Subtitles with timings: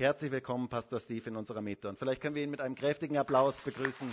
[0.00, 1.86] Herzlich willkommen, Pastor Steve, in unserer Mitte.
[1.86, 4.10] Und vielleicht können wir ihn mit einem kräftigen Applaus begrüßen.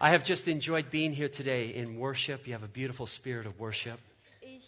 [0.00, 2.48] I have just enjoyed being here today in worship.
[2.48, 4.00] You have a beautiful spirit of worship.
[4.40, 4.64] Ich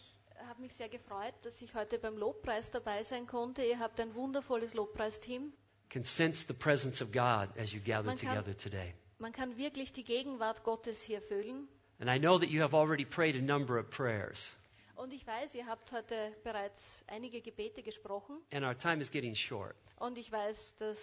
[0.47, 3.65] habe mich sehr gefreut, dass ich heute beim Lobpreis dabei sein konnte.
[3.65, 5.53] Ihr habt ein wundervolles Lobpreisteam.
[5.89, 8.95] Can sense the presence of God as you gather Man kann- together today.
[9.19, 11.67] Man kann wirklich die Gegenwart Gottes hier fühlen.
[12.01, 14.55] And I know that you have already prayed a number of prayers.
[14.97, 18.41] Und ich weiß, ihr habt heute bereits einige Gebete gesprochen.
[18.53, 19.77] And our time is getting short.
[19.97, 20.99] Und ich weiß, dass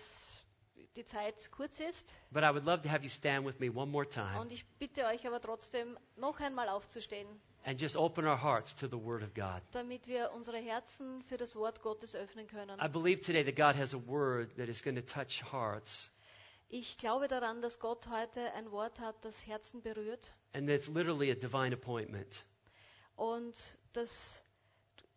[0.95, 2.07] die Zeit kurz ist.
[2.31, 4.65] But I would love to have you stand with me one more time Und ich
[4.79, 7.27] bitte euch aber trotzdem, noch einmal aufzustehen,
[7.65, 9.61] and just open our hearts to the Word of God.
[9.71, 12.79] damit wir unsere Herzen für das Wort Gottes öffnen können.
[12.79, 16.11] I believe today that God has a word that is going to touch hearts
[16.69, 20.33] Ich glaube daran, dass Gott heute ein Wort hat, das Herzen berührt.
[20.53, 22.43] and that's literally a divine appointment.
[23.15, 23.55] und
[23.93, 24.43] dass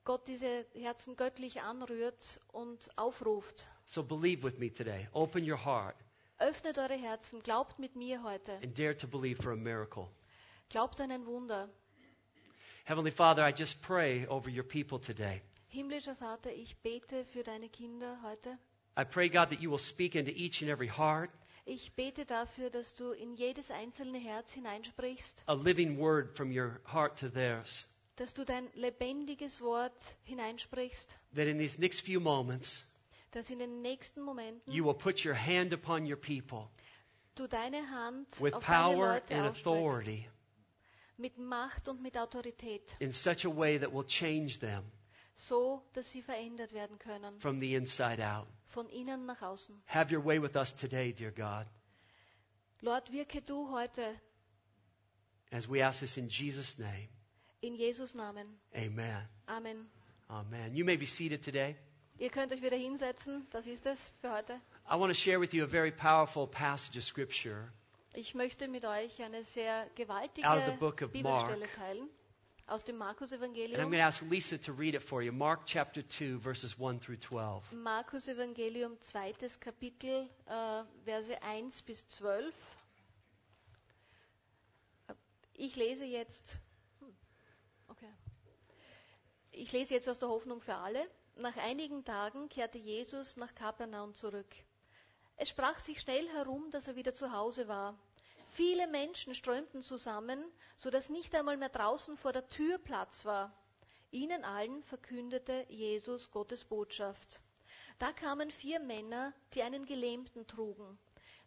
[0.04, 3.66] Gott diese Herzen göttlich anrührt und aufruft.
[3.84, 5.09] So believe with me today.
[5.12, 5.96] Open your heart
[6.38, 10.09] Öffnet eure Herzen, glaubt mit mir heute, and dare to believe for a miracle.
[10.70, 11.68] glaubt an ein Wunder.
[12.85, 15.42] Heavenly Father, I just pray over your people today.
[15.68, 18.57] Himmlischer Vater, ich bete für deine Kinder heute.
[18.96, 21.30] I pray, God, that you will speak into each and every heart
[21.66, 26.80] Ich bete dafür, dass du in jedes einzelne Herz hineinsprichst, a living word from your
[26.85, 27.87] heart to theirs.
[28.16, 29.93] dass du dein lebendiges Wort
[30.24, 32.85] hineinsprichst, That in these next few moments,
[33.30, 36.71] dass in den nächsten Momenten you will put your hand upon your people
[37.37, 40.29] du deine Hand with auf deine power Leute and authority
[41.19, 44.82] mit Macht und mit Autorität, in such a way that will change them
[45.34, 48.46] so dass sie verändert werden können, from the inside out.
[48.68, 49.82] von innen nach außen.
[49.86, 51.66] Have your way with us today, dear God,
[52.80, 54.20] Lord, wirke du heute
[55.51, 57.08] as we ask this in Jesus' name.
[57.62, 58.58] in Jesus Namen.
[58.74, 59.28] Amen.
[59.46, 59.86] Amen.
[60.28, 60.74] Amen.
[60.74, 61.76] You may be seated today.
[62.18, 64.60] Ihr könnt euch wieder hinsetzen, das ist es für heute.
[64.86, 67.72] I want to share with you a very powerful passage of Scripture
[68.12, 70.46] Ich möchte mit euch eine sehr gewaltige
[71.12, 71.74] Bibelstelle Mark.
[71.74, 72.08] teilen
[72.70, 73.81] aus dem And I'm Markus-Evangelium.
[73.81, 75.32] going to ask Lisa to read it for you.
[75.32, 77.62] Mark chapter 2, verses 1 through 12.
[77.72, 82.54] Markus-Evangelium, zweites Kapitel, äh, Verse 1 bis 12.
[85.54, 86.58] Ich lese jetzt.
[87.00, 87.14] hm,
[87.88, 88.12] Okay.
[89.52, 91.04] Ich lese jetzt aus der Hoffnung für alle.
[91.37, 94.47] Nach einigen Tagen kehrte Jesus nach Kapernaum zurück.
[95.37, 97.98] Es sprach sich schnell herum, dass er wieder zu Hause war.
[98.60, 100.44] Viele Menschen strömten zusammen,
[100.76, 103.56] so dass nicht einmal mehr draußen vor der Tür Platz war.
[104.10, 107.41] Ihnen allen verkündete Jesus Gottes Botschaft.
[107.99, 110.99] Da kamen vier Männer, die einen Gelähmten trugen.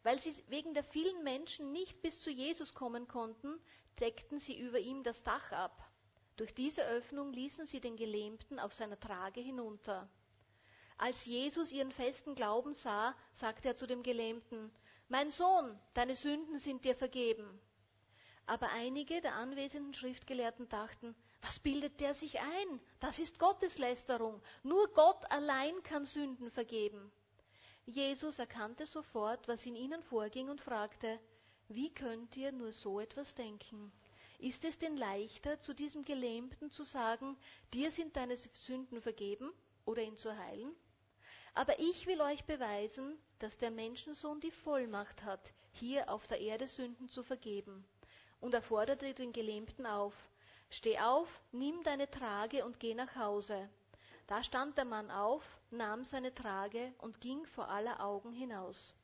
[0.01, 3.61] Weil sie wegen der vielen Menschen nicht bis zu Jesus kommen konnten,
[3.99, 5.87] deckten sie über ihm das Dach ab.
[6.35, 10.09] Durch diese Öffnung ließen sie den Gelähmten auf seiner Trage hinunter.
[10.97, 14.71] Als Jesus ihren festen Glauben sah, sagte er zu dem Gelähmten,
[15.13, 17.61] Mein Sohn, deine Sünden sind dir vergeben.
[18.47, 22.79] Aber einige der anwesenden Schriftgelehrten dachten, was bildet der sich ein?
[22.99, 24.41] Das ist Gotteslästerung.
[24.63, 27.11] Nur Gott allein kann Sünden vergeben.
[27.85, 31.19] Jesus erkannte sofort, was in ihnen vorging und fragte,
[31.67, 33.91] wie könnt ihr nur so etwas denken?
[34.39, 37.37] Ist es denn leichter, zu diesem Gelähmten zu sagen,
[37.71, 39.53] dir sind deine Sünden vergeben
[39.85, 40.75] oder ihn zu heilen?
[41.53, 46.67] Aber ich will euch beweisen, dass der Menschensohn die Vollmacht hat, hier auf der Erde
[46.67, 47.85] Sünden zu vergeben.
[48.39, 50.13] Und er forderte den Gelähmten auf,
[50.73, 53.69] Steh auf, nimm deine Trage und geh nach Hause.
[54.25, 58.95] Da stand der Mann auf, nahm seine Trage und ging vor aller Augen hinaus.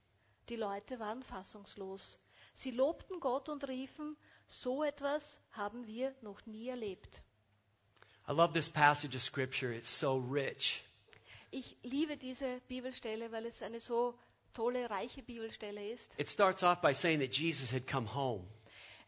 [0.50, 2.18] Die Leute waren fassungslos.
[2.56, 4.18] Sie lobten Gott und riefen,
[4.48, 7.22] so etwas haben wir noch nie erlebt.
[8.28, 9.72] I love this passage of Scripture.
[9.72, 10.84] It's so rich.
[11.52, 14.18] Ich liebe diese Bibelstelle, weil es eine so
[14.54, 16.20] tolle, reiche Bibelstelle ist.
[16.20, 18.46] It starts off by saying that Jesus had come home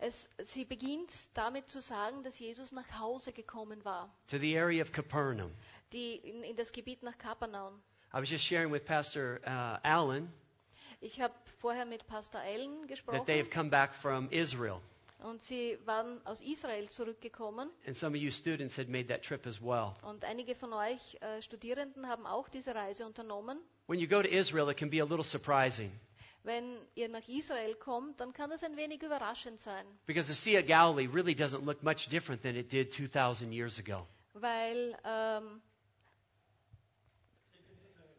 [0.04, 4.82] Es, sie beginnt damit zu sagen, dass Jesus nach Hause gekommen war, to the area
[4.82, 5.52] of Capernaum.
[5.94, 7.80] die, in, in das Gebiet nach Kapernaum.
[8.12, 10.34] I was just sharing with Pastor uh, Allen
[11.02, 14.82] Ich habe vorher mit Pastor Allen that they have gesprochen come back from Israel.
[15.24, 19.46] Und sie waren aus Israel zurückgekommen And some of you students had made that trip
[19.48, 19.94] as well.
[20.04, 23.60] und einige von euch äh, Studierenden haben auch diese Reise unternommen.
[23.88, 25.92] When you go to Israel, it can be a little surprising
[26.44, 30.60] Wenn ihr nach Israel kommt, dann kann das ein wenig überraschend sein, because the Sea
[30.60, 34.08] of Galilee really doesn't look much different than it did 2,000 years ago.
[34.34, 35.62] weil ähm,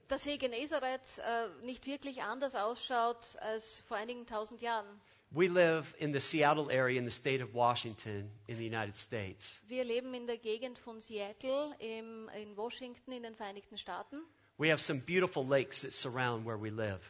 [0.09, 4.87] der See Genezareth äh, nicht wirklich anders ausschaut als vor einigen tausend Jahren.
[5.35, 9.59] We live in the Seattle area in the state of Washington in the United States.
[9.67, 14.27] Wir leben in der Gegend von Seattle im, in Washington in den Vereinigten Staaten.
[14.59, 17.01] We have some beautiful lakes that surround where we live.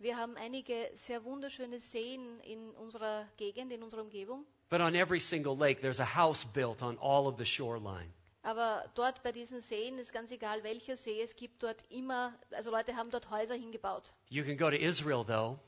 [0.00, 4.44] Wir haben einige sehr wunderschöne Seen in unserer Gegend, in unserer Umgebung.
[4.70, 8.12] But on every single lake, there's a house built on all of the shoreline.
[8.42, 12.72] Aber dort bei diesen Seen ist ganz egal, welcher See, es gibt dort immer, also
[12.72, 14.12] Leute haben dort Häuser hingebaut.
[14.30, 15.60] You can go to Israel, though,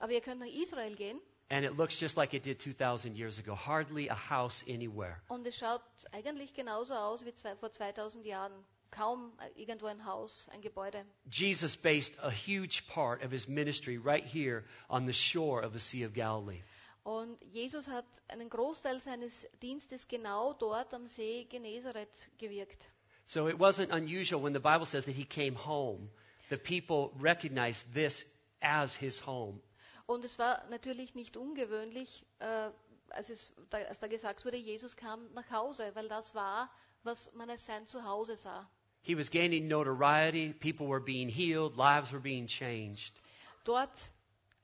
[0.00, 1.20] Aber ihr könnt nach Israel gehen
[1.50, 3.54] and it looks just like it did 2,000 years ago.
[3.54, 5.20] Hardly a house anywhere.
[5.28, 8.52] und es schaut eigentlich genauso aus wie zwei, vor 2000 Jahren.
[8.90, 11.04] Kaum äh, irgendwo ein Haus, ein Gebäude.
[11.30, 15.80] Jesus based a huge part of his ministry right here on the shore of the
[15.80, 16.62] Sea of Galilee.
[17.04, 22.88] Und Jesus hat einen Großteil seines Dienstes genau dort am See Genezareth gewirkt.
[23.26, 26.10] So it wasn't unusual when the Bible says that he came home,
[26.48, 28.24] the people recognized this
[28.62, 29.60] as his home.
[30.08, 32.70] Und es war natürlich nicht ungewöhnlich, äh,
[33.10, 36.70] als, es, da, als da gesagt wurde, Jesus kam nach Hause, weil das war,
[37.02, 38.66] was man als sein Zuhause sah.
[39.02, 43.20] He was gaining notoriety, people were being healed, lives were being changed.
[43.64, 43.90] Dort,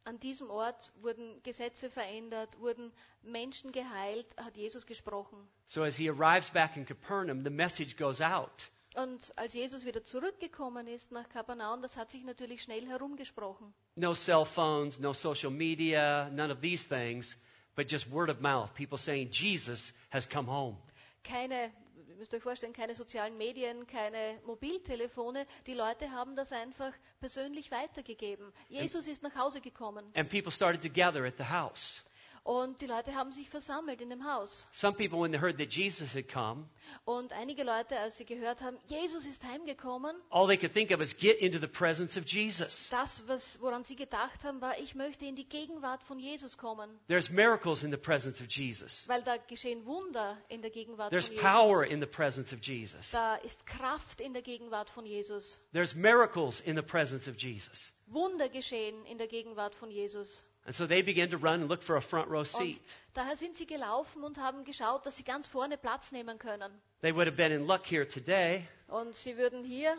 [0.04, 2.90] an diesem Ort, wurden Gesetze verändert, wurden
[3.22, 5.36] Menschen geheilt, hat Jesus gesprochen.
[5.66, 8.70] So as he arrives back in Capernaum, the message goes out.
[8.94, 13.74] Und als Jesus wieder zurückgekommen ist nach Kapernaum, das hat sich natürlich schnell herumgesprochen.
[13.96, 17.36] No cell phones, no social media, none of these things,
[17.74, 18.72] but just word of mouth.
[18.74, 20.76] People saying, Jesus has come home.
[21.24, 21.72] Keine,
[22.06, 25.44] ihr müsst euch vorstellen, keine sozialen Medien, keine Mobiltelefone.
[25.66, 28.52] Die Leute haben das einfach persönlich weitergegeben.
[28.68, 30.04] Jesus ist nach Hause gekommen.
[30.14, 32.04] And people started to gather at the house.
[32.44, 34.66] Und die Leute haben sich versammelt in dem Haus.
[34.70, 36.68] Some people, when they heard that Jesus had come,
[37.06, 41.00] Und einige Leute, als sie gehört haben, Jesus ist heimgekommen, all they could think of
[41.00, 42.88] is get into the presence of Jesus.
[42.90, 46.90] das, was, woran sie gedacht haben, war, ich möchte in die Gegenwart von Jesus kommen.
[47.08, 49.08] There's miracles in the presence of Jesus.
[49.08, 51.94] Weil da geschehen Wunder in der Gegenwart There's von power Jesus.
[51.94, 53.10] in the presence of Jesus.
[53.10, 55.58] Da ist Kraft in der Gegenwart von Jesus.
[55.72, 57.90] There's miracles in the presence of Jesus.
[58.06, 60.44] Wunder geschehen in der Gegenwart von Jesus.
[60.66, 62.96] And so they began to run and look for a front row Und seat.
[63.12, 66.72] daher sind sie gelaufen und haben geschaut, dass sie ganz vorne Platz nehmen können.
[67.02, 69.94] They would have been in luck here today Und sie würden hier,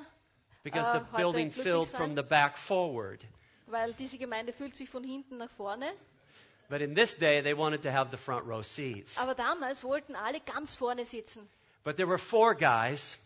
[0.64, 2.02] because Äh, the building filled sein.
[2.02, 3.24] from the back forward.
[3.68, 5.92] weil diese Gemeinde fühlt sich von hinten nach vorne.
[6.68, 9.16] But in this day, they wanted to have the front row seats.
[9.20, 11.48] Aber damals wollten alle ganz vorne sitzen.
[11.84, 13.20] But there were four guys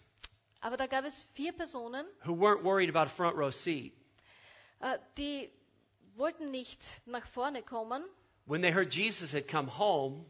[0.60, 3.94] Aber da gab es vier Personen, who weren't worried about a front row seat.
[4.82, 5.50] äh, die
[6.20, 8.04] wollten nicht nach vorne kommen,
[8.46, 10.26] When they heard Jesus had come home,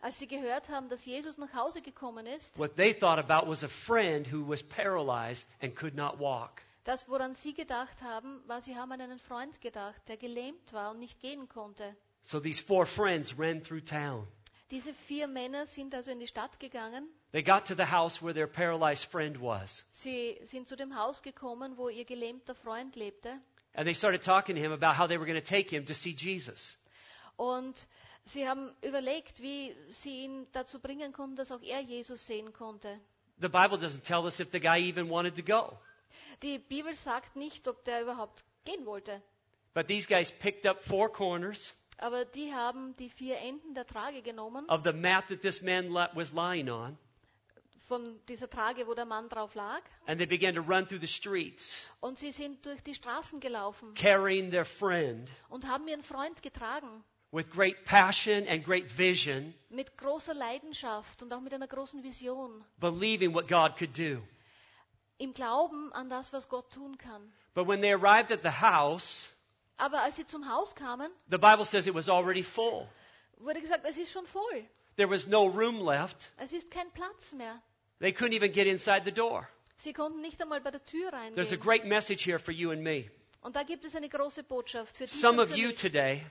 [0.00, 2.56] als sie gehört haben, dass Jesus nach Hause gekommen ist.
[2.58, 6.62] what they thought about was a friend who was paralyzed and could not walk.
[6.84, 10.92] Das, woran sie gedacht haben, war, sie haben an einen Freund gedacht, der gelähmt war
[10.92, 11.94] und nicht gehen konnte.
[12.22, 14.26] So these four friends ran through town.
[14.70, 17.08] Diese vier Männer sind also in die Stadt gegangen.
[17.32, 19.84] They got to the house where their paralyzed friend was.
[19.92, 23.38] Sie sind zu dem Haus gekommen, wo ihr gelähmter Freund lebte.
[23.78, 25.94] And they started talking to him about how they were going to take him to
[25.94, 26.76] see Jesus.
[27.36, 27.76] Und
[28.24, 32.98] sie haben überlegt, wie sie ihn dazu bringen konnten, dass auch er Jesus sehen konnte.
[33.40, 35.78] The Bible doesn't tell us if the guy even wanted to go.
[36.42, 39.22] Die Bibel sagt nicht, ob der überhaupt gehen wollte.
[39.74, 44.22] But these guys picked up four corners Aber die haben die vier Enden der Trage
[44.22, 46.98] genommen, of the mat that this man was lying on,
[47.88, 49.82] von dieser Trage, wo der Mann drauf lag.
[50.06, 53.94] and they began to run through the streets, Und sie sind durch die Straßen gelaufen
[53.94, 57.02] carrying their friend und haben ihren Freund getragen.
[57.32, 62.64] with great passion and great vision, Mit großer Leidenschaft und auch mit einer großen Vision.
[62.78, 64.22] believing what God could do.
[65.18, 67.32] Im Glauben an das, was Gott tun kann.
[67.54, 69.28] But when they arrived at the house,
[69.76, 72.86] Aber als sie zum Haus kamen, the Bible says it was already full.
[73.38, 74.64] wurde gesagt, es ist schon voll.
[74.96, 76.30] There was no room left.
[76.38, 77.60] Es ist kein Platz mehr.
[78.00, 79.48] They couldn't even get inside the door.
[79.76, 81.60] Sie konnten nicht einmal bei der Tür There's a reingehen.
[81.60, 83.10] great message here for you and me.
[83.42, 86.24] Und da gibt es eine große Botschaft für dich Some of you today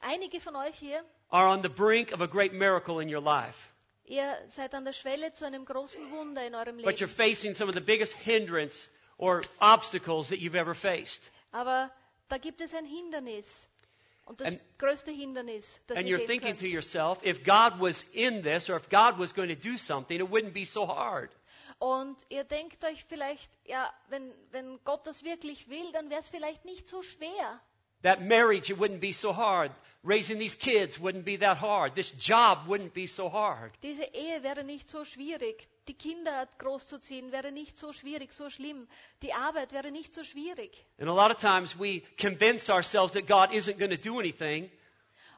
[0.00, 3.56] Einige von euch hier, are on the brink of a great miracle in your life,
[4.04, 7.16] ihr seid an der Schwelle zu einem großen Wunder in eurem but you're Leben.
[7.16, 11.30] facing some of the biggest hindrance or obstacles that you've ever faced.
[11.52, 11.90] Aber
[12.28, 13.68] da gibt es ein Hindernis.
[14.26, 16.60] Und das And- größte Hindernis, das And you're thinking könnt.
[16.60, 20.18] to yourself, if God was in this or if God was going to do something,
[20.18, 21.30] it wouldn't be so hard.
[21.78, 26.28] Und ihr denkt euch vielleicht, ja, wenn, wenn Gott das wirklich will, dann wäre es
[26.30, 27.60] vielleicht nicht so schwer.
[28.02, 29.72] That marriage, it wouldn't be so hard.
[30.02, 31.94] Raising these kids wouldn't be that hard.
[31.94, 33.72] This job wouldn't be so hard.
[33.82, 35.68] Diese Ehe wäre nicht so schwierig.
[35.88, 38.88] Die Kinder großzuziehen wäre nicht so schwierig, so schlimm.
[39.22, 40.84] Die Arbeit wäre nicht so schwierig.
[40.98, 44.70] And a lot of times we convince ourselves that God isn't going to do anything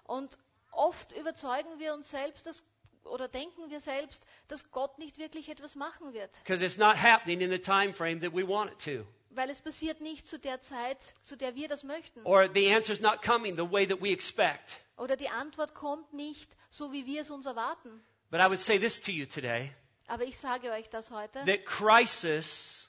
[0.05, 0.39] Und
[0.71, 2.63] oft überzeugen wir uns selbst, dass,
[3.05, 6.31] oder denken wir selbst, dass Gott nicht wirklich etwas machen wird.
[6.45, 9.05] because it's not happening in the time frame that we want it to.
[9.31, 12.23] Weil es passiert nicht zu der Zeit, zu der wir das möchten.
[12.25, 14.79] Or the answer's not coming the way that we expect.
[14.97, 18.01] Oder die Antwort kommt nicht so, wie wir es uns erwarten.
[18.31, 19.73] But I would say this to you today
[20.09, 21.45] Aber ich sage euch das heute.
[21.45, 22.89] that crisis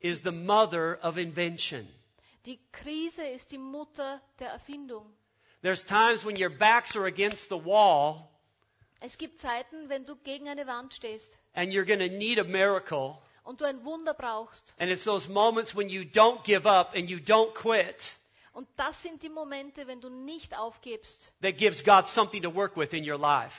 [0.00, 1.88] is the mother of invention.
[2.46, 5.06] Die Krise ist die Mutter der Erfindung.
[5.62, 8.28] There's times when your backs are against the wall
[9.00, 12.44] Es gibt Zeiten, wenn du gegen eine Wand stehst and you're going to need a
[12.44, 13.16] miracle.
[13.44, 14.74] und du ein Wunder brauchst.
[14.78, 18.16] And it's those moments when you don't give up and you don't quit
[18.54, 22.76] Und das sind die Momente, wenn du nicht aufgibst, that gives God something to work
[22.76, 23.54] with in your life.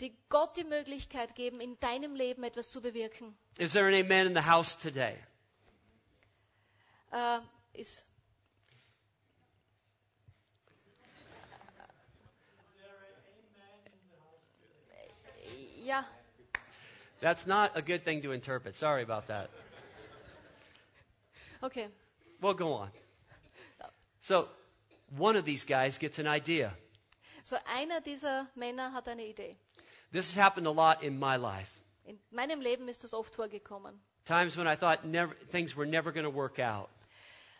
[0.00, 3.36] Die Gott die Möglichkeit geben, in deinem Leben etwas zu bewirken.
[3.58, 5.16] Is there an amen in the house today?
[7.10, 7.40] Äh,
[7.72, 8.04] ist
[15.84, 16.04] ja,
[17.20, 18.76] That's not a good thing to interpret.
[18.76, 19.50] Sorry about that.
[21.62, 21.88] okay.
[22.40, 22.90] We'll go on.
[24.20, 24.48] So,
[25.16, 26.72] one of these guys gets an idea.
[27.42, 29.56] So einer dieser Männer hat eine Idee.
[30.12, 31.68] This has happened a lot in my life.
[32.04, 33.98] In meinem Leben ist das oft vorgekommen.
[34.24, 36.88] Times when I thought never, things were never going to work out.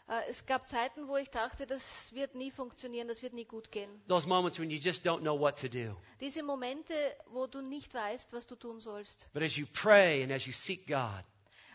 [0.08, 3.70] Äh, Es gab Zeiten, wo ich dachte, das wird nie funktionieren, das wird nie gut
[3.70, 3.90] gehen.
[4.08, 5.94] Those moments when you just don't know what to do.
[6.20, 6.94] Diese Momente,
[7.26, 9.28] wo du nicht weißt, was du tun sollst.
[9.34, 11.24] But as you pray and as you seek God,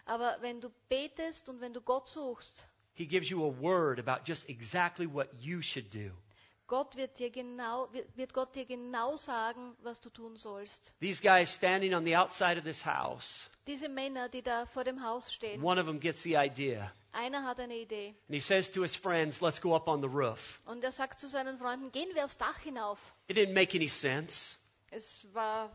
[0.06, 2.65] Aber wenn du betest und wenn du Gott suchst,
[2.96, 6.12] He gives you a word about just exactly what you should do.
[6.74, 10.92] Gott wird dir genau, wird Gott dir genau sagen, was du tun sollst.
[11.00, 15.03] These guys standing on the outside of this house, Diese Männer, die da vor dem
[15.03, 16.92] Haus stehen, one of them gets the idea.
[17.12, 20.08] einer hat eine Idee And he says to his friends, Let's go up on the
[20.10, 20.60] roof.
[20.65, 22.98] und er sagt zu seinen Freunden, gehen wir aufs Dach hinauf.
[23.27, 24.56] It didn't make any sense.
[24.89, 25.70] Es war,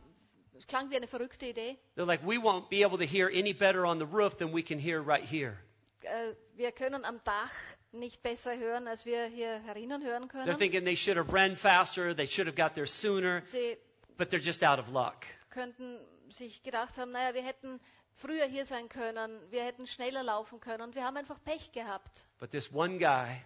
[0.57, 1.79] es klang wie eine verrückte Idee.
[1.97, 4.65] They're like, We won't be able to hear any better on the roof than we
[4.65, 5.59] can hear right here.
[6.03, 7.53] Äh, Wir können am Dach
[7.93, 10.59] nicht besser hören, als wir hier herinnen hören They're können.
[10.59, 13.77] thinking they should have run faster, they should have got there sooner, Sie
[14.17, 15.25] but they're just out of luck.
[15.51, 17.81] könnten sich gedacht haben, naja, wir hätten
[18.17, 22.27] früher hier sein können, wir hätten schneller laufen können und wir haben einfach Pech gehabt.
[22.39, 23.41] But this one guy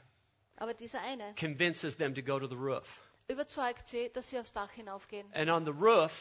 [0.56, 2.86] Aber dieser eine convinces them to go to the roof.
[3.28, 5.32] überzeugt sie, dass sie aufs Dach hinaufgehen.
[5.34, 6.12] And on the roof,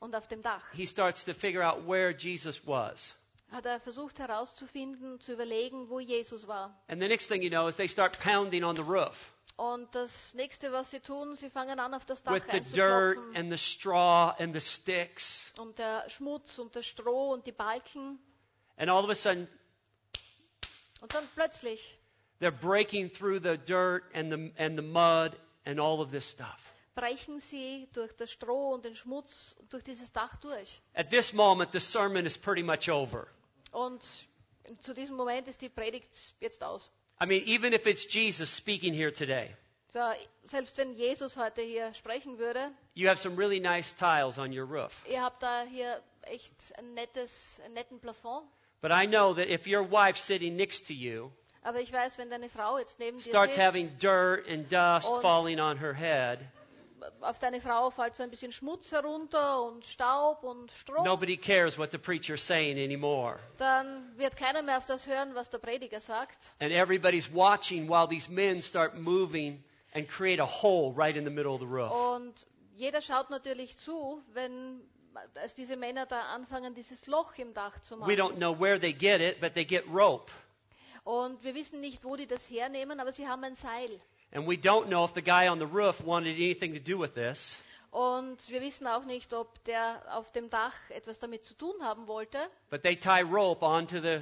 [0.00, 3.14] Und auf dem Dach he starts to figure out where Jesus was.
[3.50, 6.76] Hat er versucht herauszufinden, zu überlegen, wo Jesus war.
[6.88, 9.14] And the next thing you know is they start pounding on the roof
[9.56, 13.18] Und das nächste, was sie tun, sie fangen an, auf das Dach with the dirt
[13.34, 15.50] and the straw and the sticks.
[15.56, 18.18] Und der Schmutz und das Stroh und die Balken.
[18.76, 19.48] And all of a sudden,
[21.00, 21.98] Und dann plötzlich
[22.40, 25.34] they're breaking through the dirt and the, and the mud
[25.64, 26.58] and all of this stuff.
[26.94, 30.80] brechen sie durch das Stroh und den Schmutz durch dieses Dach durch.
[30.94, 33.28] At this moment, the sermon is pretty much over.
[33.76, 34.02] Und
[34.80, 36.90] zu diesem Moment ist die Predigt jetzt aus.
[37.22, 39.54] I mean, even if it's Jesus speaking here today,
[39.88, 40.00] So,
[40.44, 44.64] selbst wenn Jesus heute hier sprechen würde, you have some really nice tiles on your
[44.66, 44.92] roof.
[45.06, 48.48] ihr habt da hier echt ein nettes, einen netten Plafond.
[48.80, 51.30] But I know that if your wife sitting next to you
[51.62, 55.60] Aber ich weiß, wenn deine Frau jetzt neben dir starts having dirt and dust falling
[55.60, 56.38] on her head,
[57.20, 61.78] auf deine Frau fällt so ein bisschen Schmutz herunter und Staub und Stroh, nobody cares
[61.78, 63.38] what the preacher's saying anymore.
[63.58, 66.38] dann wird keiner mehr auf das hören, was der Prediger sagt.
[66.60, 69.62] And everybody's watching while these men start moving
[69.94, 71.90] and create a hole right in the middle of the roof.
[71.90, 74.80] Und jeder schaut natürlich zu, wenn
[75.36, 78.36] als diese Männer da anfangen, dieses Loch im Dach zu We don't machen.
[78.36, 80.30] know where they get it, but they get rope.
[81.04, 84.00] Und wir wissen nicht, wo die das hernehmen, aber sie haben ein Seil.
[84.36, 87.14] And we don't know if the guy on the roof wanted anything to do with
[87.14, 87.58] this.
[87.90, 92.06] Und wir wissen auch nicht, ob der auf dem Dach etwas damit zu tun haben
[92.06, 92.38] wollte.
[92.68, 94.20] But they tie rope onto the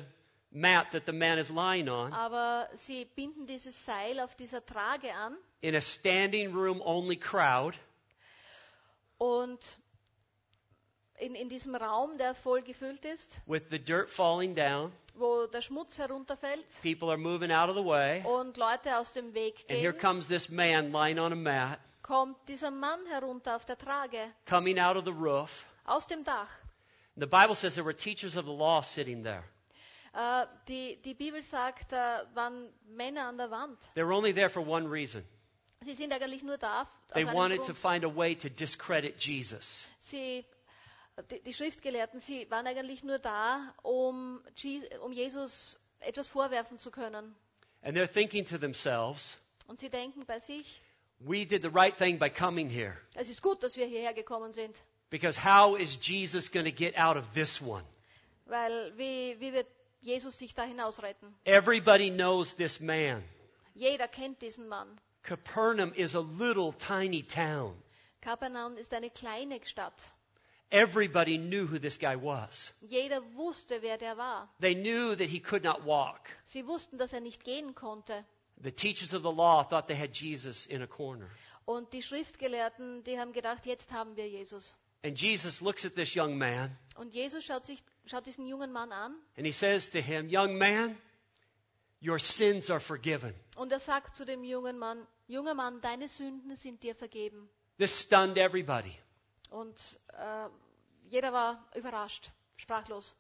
[0.53, 5.13] mat that the man is lying on Aber sie binden dieses Seil auf dieser Trage
[5.13, 7.75] an in a standing room only crowd.
[9.19, 9.59] und
[11.19, 14.93] in, in diesem Raum, der voll gefüllt ist, with the dirt falling down.
[15.15, 18.23] Wo der Schmutz herunterfällt People are moving out of the way.
[18.25, 22.37] und Leute aus dem Weg And here comes this man lying on a mat, kommt
[22.49, 25.51] dieser Mann herunter auf der Trage coming out of the roof.
[25.85, 26.49] aus dem Dach.
[27.17, 29.45] The Bible says there were teachers of the law sitting there.
[30.15, 33.79] Äh, die, die Bibel sagt, da waren Männer an der Wand.
[33.95, 35.25] They were only there for one reason.
[35.81, 36.87] Sie sind eigentlich nur da.
[37.13, 39.87] They wanted to find a way to discredit Jesus.
[40.01, 40.45] Sie,
[41.45, 44.43] die, Schriftgelehrten, sie waren eigentlich nur da, um,
[45.03, 47.35] um Jesus etwas vorwerfen zu können.
[47.83, 50.81] And they're thinking to themselves, Und sie denken bei sich,
[51.21, 52.97] We did the right thing by coming here.
[53.15, 54.77] Es ist gut, dass wir hierher gekommen sind,
[55.11, 57.85] Because how is Jesus going to get out of this one?
[58.47, 59.67] weil wie, wie wird
[60.01, 61.35] Jesus sich da hinausretten?
[61.45, 63.23] Everybody knows this man.
[63.75, 65.01] Jeder kennt diesen Mann.
[65.23, 67.81] Capernaum is a little tiny town.
[68.21, 69.95] Kapernaum ist eine kleine Stadt.
[70.71, 72.73] Everybody knew who this guy was.
[72.81, 74.49] Jeder wusste, wer der war.
[74.61, 76.29] They knew that he could not walk.
[76.45, 78.25] Sie wussten, dass er nicht gehen konnte.
[78.63, 81.29] The teachers of the law thought they had Jesus in a corner.
[81.67, 84.75] Und die Schriftgelehrten, die haben gedacht, jetzt haben wir Jesus.
[85.05, 88.91] And Jesus looks at this young man Und Jesus schaut, sich, schaut diesen jungen Mann
[88.91, 90.97] an and he says to him, Young man,
[92.03, 93.35] your sins are forgiven.
[93.57, 97.49] und er sagt zu dem jungen Mann, junger Mann, deine Sünden sind dir vergeben.
[97.79, 98.97] This stunned everybody.
[99.55, 100.49] Und äh,
[101.09, 103.15] jeder war überrascht, sprachlos.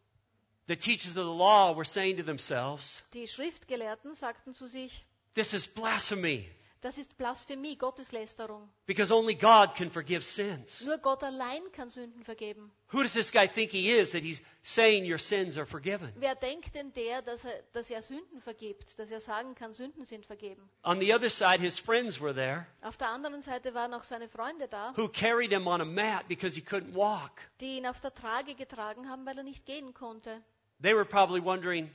[0.66, 5.52] The teachers of the law were saying to themselves, Die Schriftgelehrten sagten zu sich, This
[5.52, 6.50] is blasphemy
[6.84, 8.68] das ist Blasphemie, Gotteslästerung.
[8.86, 10.82] because only God can forgive sins.
[10.84, 12.70] Nur Gott allein kann Sünden vergeben.
[12.92, 16.12] Who does this guy think he is that he's saying your sins are forgiven?
[16.16, 20.04] Wer denkt denn der, dass er, dass er Sünden vergibt, dass er sagen kann, Sünden
[20.04, 20.68] sind vergeben?
[20.82, 24.28] On the other side, his friends were there Auf der anderen Seite waren auch seine
[24.28, 27.40] Freunde da, who carried him on a mat because he couldn't walk.
[27.62, 30.42] die ihn auf der Trage getragen haben, weil er nicht gehen konnte.
[30.82, 31.90] They were probably wondering,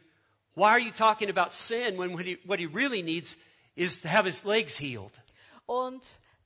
[0.55, 3.38] why are you talking about sin when what he, what he really needs
[3.79, 5.13] is to have his legs healed?
[5.65, 6.03] Und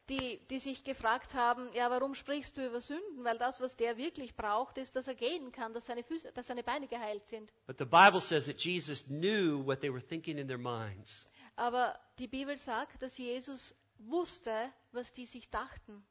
[0.09, 3.23] die, die sich gefragt haben, ja, warum sprichst du über Sünden?
[3.23, 6.47] Weil das, was der wirklich braucht, ist, dass er gehen kann, dass seine, Füße, dass
[6.47, 7.51] seine Beine geheilt sind.
[7.65, 11.27] But the Bible says that Jesus knew what they were thinking in their minds.
[11.55, 16.05] Aber die Bibel sagt, dass Jesus wusste, was die sich dachten.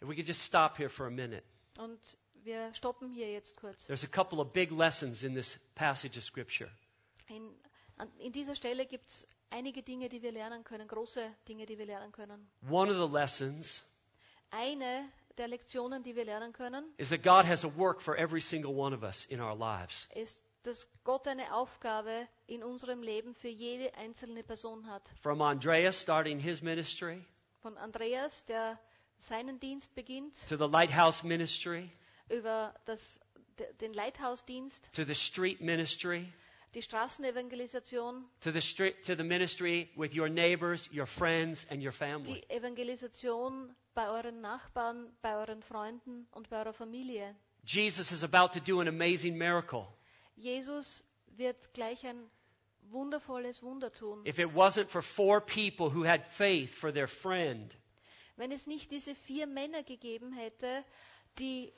[0.00, 1.42] If we could just stop here for a minute.
[1.78, 1.98] Und
[2.44, 3.86] wir stoppen hier jetzt kurz.
[3.86, 6.70] There's a couple of big lessons in this passage of Scripture.
[7.28, 7.50] In,
[7.96, 11.78] an, in dieser Stelle gibt es einige Dinge, die wir lernen können, große Dinge, die
[11.78, 12.50] wir lernen können.
[12.68, 13.82] One of the lessons
[14.50, 15.08] Eine
[15.38, 18.74] der Lektionen, die wir lernen können, is that God has a work for every single
[18.74, 20.08] one of us in our lives.
[20.14, 25.12] ist, dass Gott eine Aufgabe in unserem Leben für jede einzelne Person hat.
[25.22, 27.24] From Andreas starting his ministry
[27.62, 28.78] Von Andreas, der
[29.18, 31.90] seinen Dienst beginnt, to the Lighthouse ministry
[32.28, 33.20] über das,
[33.58, 36.32] de, den Leithausdienst, to the street ministry
[36.74, 41.92] die Straßenevangelisation, to the, street, to the ministry with your neighbors, your friends, and your
[41.92, 42.40] family.
[42.40, 47.34] die Evangelisation bei euren Nachbarn, bei euren Freunden und bei eurer Familie.
[47.64, 49.86] Jesus is about to do an amazing miracle.
[50.36, 51.02] Jesus
[51.36, 52.28] wird gleich ein
[52.90, 54.26] wundervolles Wunder tun.
[54.26, 57.76] If it wasn't for four people who had faith for their friend,
[58.36, 60.84] Wenn es nicht diese vier Männer gegeben hätte,
[61.38, 61.72] die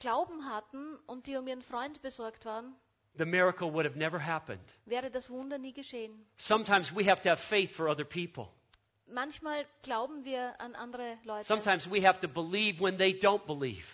[0.00, 2.74] Glauben hatten und die um ihren Freund besorgt waren,
[3.18, 4.62] the miracle would have never happened.
[4.86, 6.12] wäre das Wunder nie geschehen.
[6.36, 8.48] Sometimes we have to have faith for other people.
[9.06, 11.44] Manchmal glauben wir an andere Leute.
[11.46, 13.84] Sometimes we have to believe when they don't believe.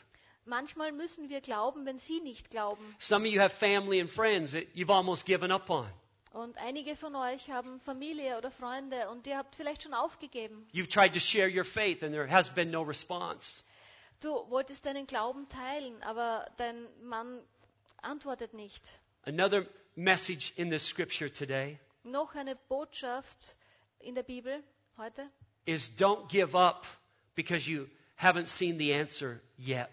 [0.44, 2.94] Manchmal müssen wir glauben, wenn sie nicht glauben.
[2.98, 5.90] Some of you have family and friends that you've almost given up on.
[6.32, 10.68] Und einige von euch haben Familie oder Freunde und ihr habt vielleicht schon aufgegeben.
[10.72, 13.62] You've tried to share your faith and there has been no response.
[14.20, 17.40] Du wolltest deinen Glauben teilen, aber dein Mann
[18.02, 18.82] antwortet nicht.
[19.28, 23.56] Another message in this scripture today Noch eine Botschaft
[24.00, 24.62] in der Bibel
[24.96, 25.28] heute
[25.66, 26.86] is don't give up
[27.34, 27.88] because you
[28.18, 29.90] haven't seen the answer yet.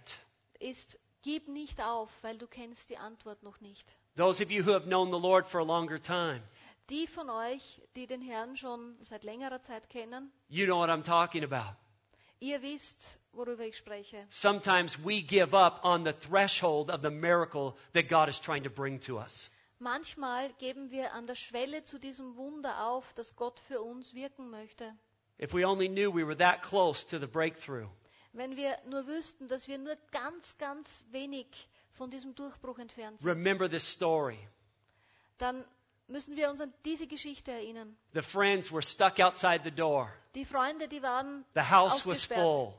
[0.62, 3.98] ist, gib nicht auf, weil du kennst die Antwort noch nicht.
[4.15, 6.41] Those of you who have known the Lord for a longer time,
[6.89, 11.04] Die von euch, die den Herrn schon seit längerer Zeit kennen, you know what I'm
[11.04, 11.76] talking about.
[12.39, 14.26] Ihr wisst, worüber ich spreche.
[14.30, 18.69] Sometimes we give up on the threshold of the miracle that God is trying to
[18.69, 19.50] bring to us.
[19.80, 24.50] Manchmal geben wir an der Schwelle zu diesem Wunder auf, das Gott für uns wirken
[24.50, 24.93] möchte.
[25.39, 27.89] If we only knew we were that close to the breakthrough.
[28.32, 31.48] Wenn wir nur wüssten, dass wir nur ganz, ganz wenig
[31.93, 34.38] von diesem Durchbruch entfernt sind, Remember this story.
[35.38, 35.65] dann
[36.08, 37.96] müssen wir uns an diese Geschichte erinnern.
[38.13, 40.12] The friends were stuck outside the door.
[40.36, 42.74] Die Freunde, die waren The house was full.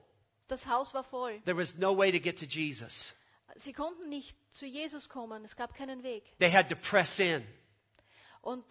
[0.49, 1.41] Das Haus war voll.
[1.45, 3.15] There was no way to get to Jesus.
[3.57, 5.45] Sie konnten nicht zu Jesus kommen.
[5.45, 6.25] Es gab keinen Weg.
[6.39, 7.45] They had to press in.
[8.43, 8.65] Und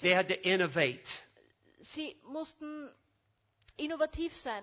[0.00, 1.02] They sie, had to innovate.
[1.80, 2.90] sie mussten
[3.76, 4.62] innovativ sein.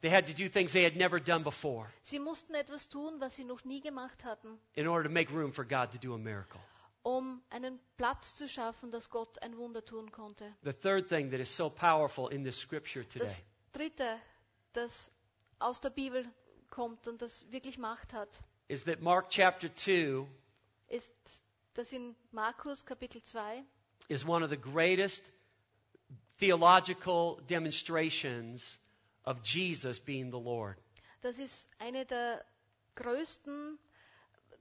[0.00, 3.34] They had to do things they had never done before Sie mussten etwas tun, was
[3.34, 6.18] sie noch nie gemacht hatten, in order to make room for God to do a
[6.18, 6.60] miracle.
[7.02, 10.54] Um einen Platz zu schaffen, dass Gott ein Wunder tun konnte.
[10.62, 13.34] The third thing that is so powerful in this scripture Das today
[13.72, 14.18] Dritte,
[14.72, 15.10] das
[15.58, 16.26] aus der Bibel
[16.70, 20.26] kommt und das wirklich Macht hat, is that Mark chapter 2
[20.88, 21.12] ist,
[21.74, 23.64] dass in Markus Kapitel 2
[24.08, 25.22] is one of the greatest
[26.38, 28.78] theological demonstrations
[29.24, 30.76] of Jesus being the Lord.
[31.20, 32.44] Das ist eine der
[32.94, 33.78] größten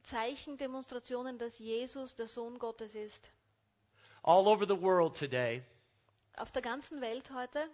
[0.08, 3.32] Zeichendemonstrationen, dass Jesus der Sohn Gottes ist.
[4.24, 5.64] All over the world today,
[6.36, 7.68] Auf der ganzen Welt heute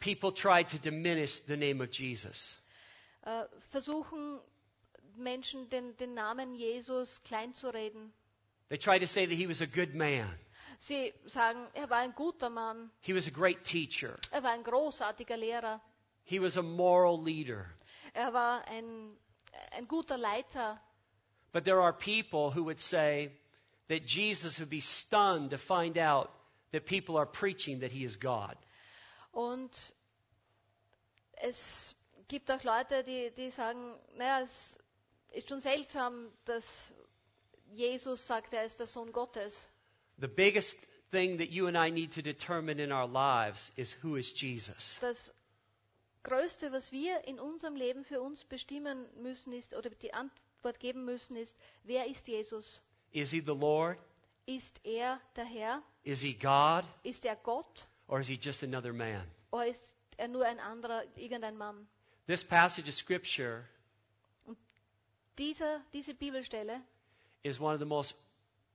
[0.00, 2.56] people try to diminish the name of Jesus.
[3.22, 4.40] äh, versuchen
[5.16, 8.12] Menschen den, den Namen Jesus kleinzureden.
[8.68, 10.38] They try to say that he was a good man,
[10.80, 14.62] Sie sagen, er war ein guter Mann, he was a great teacher, er war ein
[14.62, 15.80] großartiger Lehrer,
[16.24, 17.66] he was a moral leader.
[18.14, 19.16] er war ein,
[19.72, 20.80] ein guter Leiter.
[21.52, 23.32] But there are people who would say
[23.88, 26.30] that Jesus would be stunned to find out
[26.72, 28.56] that people are preaching that he is God.
[29.32, 29.70] Und
[31.40, 31.94] es
[32.28, 34.76] gibt auch Leute, die, die sagen, naja, es
[35.30, 36.64] ist schon seltsam, dass
[37.72, 39.54] Jesus sagt, er ist der Sohn Gottes.
[40.18, 40.76] The biggest
[41.10, 44.98] thing that you and I need to determine in our lives is who is Jesus.
[45.00, 45.32] Das
[46.24, 50.47] Größte, was wir in unserem Leben für uns bestimmen müssen, ist, oder die Antwort
[50.78, 52.80] geben müssen, ist, wer ist Jesus?
[53.12, 53.98] Is he the Lord?
[54.46, 55.82] Ist er der Herr?
[56.02, 56.84] Is he God?
[57.02, 57.86] Ist er Gott?
[58.06, 59.24] Or is he just another man?
[59.50, 61.86] Oder ist er nur ein anderer, irgendein Mann?
[62.26, 63.64] This passage of Scripture
[65.38, 66.82] Dieser, diese Bibelstelle
[67.44, 68.14] is one of the most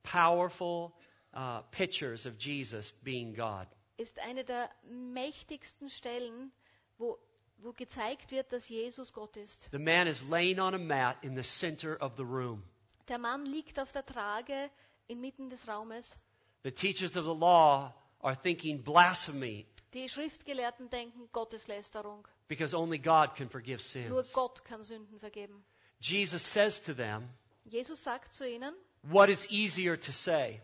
[0.04, 0.94] powerful
[1.34, 3.68] uh, pictures of Jesus being God.
[3.98, 6.52] ist eine der mächtigsten Stellen,
[6.98, 7.18] wo,
[7.64, 9.70] wo gezeigt wird, dass Jesus Gott ist.
[9.72, 12.64] The man is laying on a mat in the center of the room.
[13.08, 14.70] Der Mann liegt auf der Trage
[15.08, 16.18] inmitten des Raumes.
[16.64, 22.28] The teachers of the law are thinking blasphemy Die Schriftgelehrten denken Gotteslästerung.
[22.48, 24.34] because only God can forgive Nur sins.
[24.34, 25.64] Gott kann Sünden vergeben.
[26.00, 27.30] Jesus says to them,
[27.66, 28.74] Jesus sagt zu ihnen,
[29.04, 30.62] What is easier to say?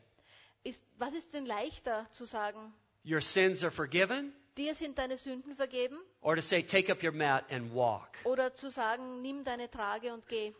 [0.63, 2.73] ist, was ist denn leichter zu sagen?
[3.05, 4.33] Your sins are forgiven?
[4.59, 5.97] Dir sind deine Sünden vergeben?
[6.19, 8.09] Or to say, Take up your mat and walk?
[8.25, 10.53] Oder zu sagen, nimm deine Trage und geh?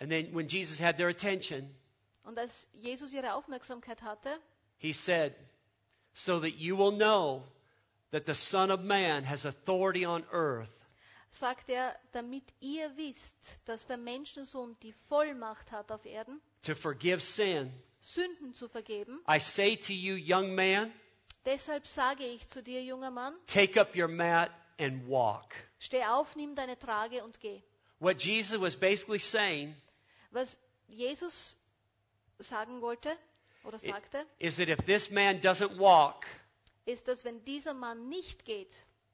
[0.00, 1.74] And then when Jesus had their attention,
[2.24, 4.38] Und als Jesus ihre Aufmerksamkeit hatte,
[4.76, 5.34] he said,
[6.12, 7.44] So that you will know
[8.10, 10.68] that the Son of Man has authority on earth
[11.30, 17.20] sagt er, damit ihr wisst, dass der Menschensohn die Vollmacht hat auf Erden, to forgive
[17.20, 17.72] sin.
[18.00, 19.20] Sünden zu vergeben.
[19.26, 20.92] I say to you, young man,
[21.44, 25.54] Deshalb sage ich zu dir, junger Mann, take up your mat and walk.
[25.80, 27.62] steh auf, nimm deine Trage und geh.
[27.98, 29.74] What Jesus was basically saying
[30.30, 30.56] Was
[30.88, 31.56] Jesus
[32.38, 33.10] sagen wollte
[33.64, 36.24] oder sagte, is that if this man doesn't walk,
[36.84, 38.72] ist, dass wenn dieser Mann nicht geht,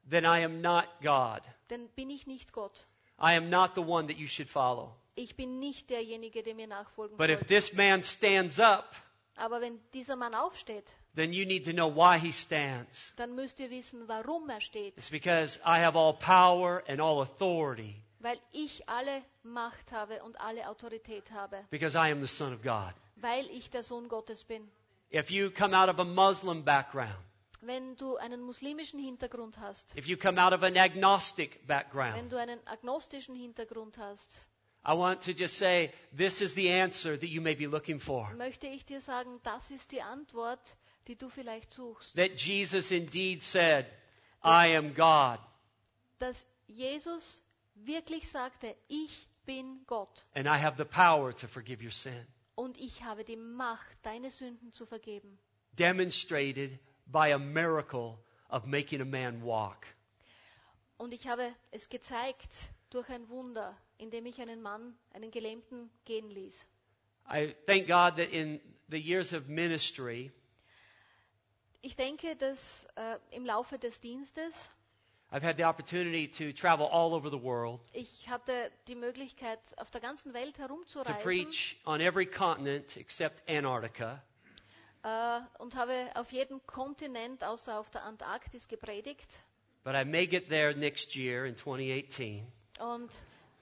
[0.08, 1.42] then I am not God.
[1.68, 2.86] dann bin ich nicht Gott.
[3.20, 4.94] I am not the one that you should follow.
[5.16, 7.48] Ich bin nicht derjenige, der mir nachfolgen But if soll.
[7.48, 8.94] this man stands up,
[9.38, 13.12] Aber wenn dieser Mann aufsteht, then you need to know why he stands.
[13.16, 14.96] dann müsst ihr wissen, warum er steht.
[14.98, 20.40] It's because I have all power and all authority Weil ich alle Macht habe und
[20.40, 21.64] alle Autorität habe.
[21.70, 22.92] because I am the Son of God.
[23.16, 24.68] Weil ich der Sohn Gottes bin.
[25.12, 27.14] If you come out of a Muslim background,
[27.61, 32.33] Wenn du einen muslimischen Hintergrund hast, if you come out of an agnostic wenn background,
[32.33, 34.48] du einen agnostischen Hintergrund hast,
[34.88, 38.31] I want to just say this is the answer that you may be looking for.
[38.37, 40.61] möchte ich dir sagen, das ist die Antwort,
[41.07, 42.16] die du vielleicht suchst.
[42.16, 43.85] That Jesus indeed said,
[44.42, 45.38] I am God
[46.18, 47.42] Dass Jesus
[47.74, 52.27] wirklich sagte, ich bin Gott and I have the power to forgive your sin.
[52.55, 55.38] und ich habe die Macht, deine Sünden zu vergeben.
[55.79, 58.18] Demonstrated by a miracle
[58.51, 59.87] of making a man walk.
[60.96, 66.30] Und ich habe es gezeigt durch ein Wunder, indem ich einen Mann, einen Gelähmten gehen
[66.30, 66.66] ließ.
[67.30, 70.32] I thank God that in the years of ministry,
[71.80, 74.54] Ich denke, dass äh, im Laufe des Dienstes
[75.30, 79.90] I've had the opportunity to travel all over the world ich hatte die Möglichkeit, auf
[79.90, 84.22] der ganzen Welt to herumzureisen preach on every continent except Antarctica.
[85.04, 89.28] äh, und habe auf jedem Kontinent außer auf der Antarktis gepredigt.
[89.84, 92.44] But I may get there next year in 2018.
[92.80, 93.11] Und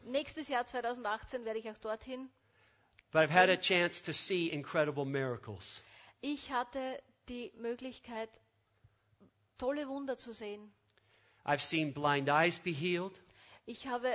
[0.07, 2.29] nächstes Jahr 2018 werde ich auch dorthin.
[3.13, 5.83] But I've had a chance to see incredible miracles.
[6.21, 8.31] Ich hatte die Möglichkeit,
[9.59, 10.73] tolle Wunder zu sehen.
[11.45, 13.21] I've seen blind eyes be healed.
[13.67, 14.11] Ich habe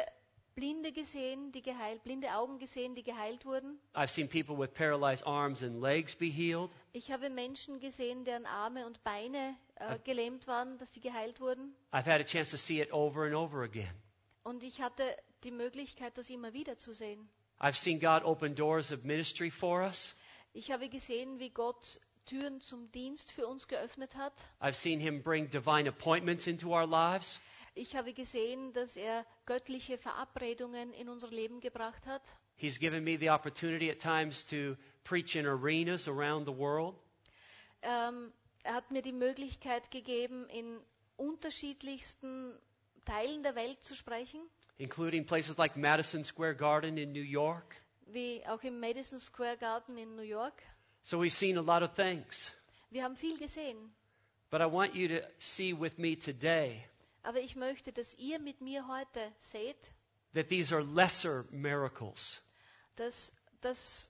[0.55, 3.79] Blinde gesehen, die geheilt, blinde Augen gesehen, die geheilt wurden.
[3.95, 6.71] I've seen people with paralyzed arms and legs be healed.
[6.91, 11.73] Ich habe Menschen gesehen, deren Arme und Beine äh, gelähmt waren, dass sie geheilt wurden.
[11.93, 13.95] I've had a chance to see it over and over again.
[14.43, 15.03] Und ich hatte
[15.43, 17.29] die Möglichkeit, das immer wieder zu sehen.
[17.59, 20.15] I've seen God open doors of ministry for us.
[20.53, 24.33] Ich habe gesehen, wie Gott Türen zum Dienst für uns geöffnet hat.
[24.59, 27.39] I've seen him bring divine appointments into our lives.
[27.73, 32.21] Ich habe gesehen, dass er göttliche Verabredungen in unser Leben gebracht hat.
[32.57, 36.95] He's given me the opportunity at times to preach in arenas around the world.
[37.81, 38.31] Ähm,
[38.63, 40.79] er hat mir die Möglichkeit gegeben, in
[41.15, 42.53] unterschiedlichsten
[43.05, 44.41] Teilen der Welt zu sprechen,
[44.77, 47.75] including places like Madison Square Garden in New York.
[48.07, 50.61] wie auch im Madison Square Garden in New York.
[51.03, 52.51] So we've seen a lot of things.
[52.89, 53.77] Wir haben viel gesehen.
[54.49, 56.83] But I want you to see with me today
[57.23, 59.91] Aber ich möchte, dass ihr mit mir heute seht,
[60.33, 62.39] that these are lesser miracles.
[62.95, 63.31] dass
[63.61, 64.09] das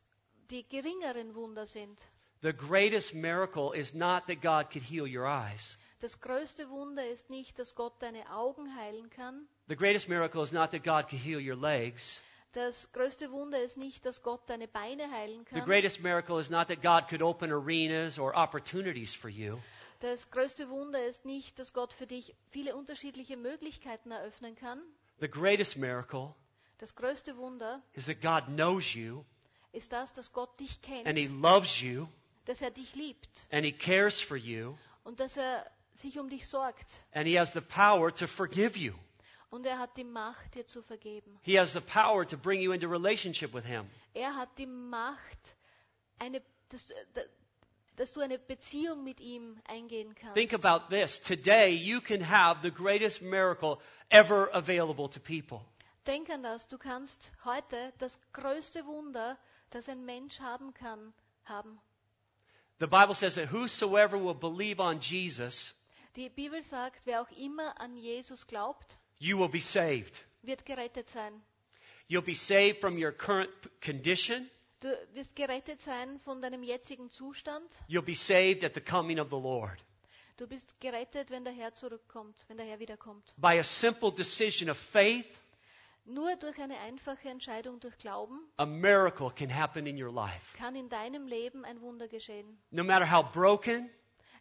[0.49, 1.99] die geringeren Wunder sind.
[2.41, 5.77] The greatest miracle is not that God could heal your eyes.
[6.01, 9.47] Das größte Wunder ist nicht, dass Gott deine Augen heilen kann.
[9.67, 12.19] The greatest miracle is not that God could heal your legs.
[12.53, 15.65] Das größte Wunder ist nicht, dass Gott deine Beine heilen The kann.
[15.65, 19.59] greatest miracle is not that God could open arenas or opportunities for you.
[19.99, 24.81] Das größte Wunder ist nicht, dass Gott für dich viele unterschiedliche Möglichkeiten eröffnen kann.
[25.19, 26.33] The greatest miracle
[26.79, 29.23] Das größte Wunder is that God knows you
[29.71, 32.07] ist das, dass Gott dich kennt, and He loves you
[32.45, 36.47] dass er dich liebt and He cares for you und dass er sich um dich
[36.47, 36.87] sorgt.
[37.13, 38.93] and He has the power to forgive you.
[39.49, 41.37] Und er hat die Macht, dir zu vergeben.
[41.41, 43.89] He has the power to bring you into relationship with Him.
[44.13, 45.55] Er hat die Macht,
[46.19, 46.87] eine, dass,
[47.97, 50.35] dass du eine Beziehung mit ihm eingehen kannst.
[50.35, 51.19] Think about this.
[51.21, 55.65] Today, you can have the greatest miracle ever available to people.
[56.07, 59.37] Denk an das, du kannst heute das größte Wunder,
[59.69, 61.79] das ein Mensch haben kann, haben.
[62.79, 65.73] The Bible says that whosoever will believe on Jesus,
[66.15, 70.21] Die Bibel sagt, wer auch immer an Jesus glaubt, you will be saved.
[70.41, 71.41] wird gerettet sein.
[72.09, 73.49] You'll be saved from your current
[73.83, 74.49] condition.
[74.81, 77.71] Du wirst gerettet sein von deinem jetzigen Zustand.
[77.87, 79.77] You'll be saved at the coming of the Lord.
[80.37, 83.33] Du bist gerettet, wenn der Herr zurückkommt, wenn der Herr wiederkommt.
[83.37, 85.27] By a simple decision of faith,
[86.03, 90.57] Nur durch eine einfache Entscheidung durch Glauben a miracle can happen in your life.
[90.57, 92.57] kann in deinem Leben ein Wunder geschehen.
[92.71, 93.87] No matter how broken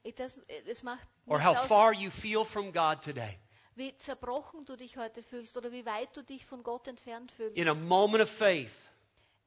[0.02, 3.38] Ich- Das, es macht or how aus, far you feel from God today,
[3.76, 7.56] wie zerbrochen du dich heute fühlst oder wie weit du dich von Gott entfernt fühlst.
[7.56, 8.72] in a moment of faith,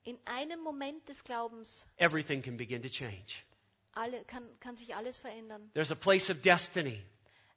[0.05, 3.43] In einem Moment des Glaubens everything can begin to change.
[3.93, 5.71] alle, kann, kann sich alles verändern.
[5.73, 7.03] There's a place of destiny.